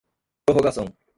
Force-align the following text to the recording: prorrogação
prorrogação 0.45 0.91